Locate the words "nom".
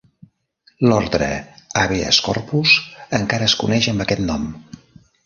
4.31-4.49